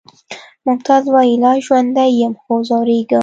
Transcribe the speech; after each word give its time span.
ممتاز 0.65 1.03
وایی 1.13 1.35
لا 1.43 1.51
ژوندی 1.65 2.09
یم 2.21 2.33
خو 2.41 2.53
ځورېږم 2.67 3.19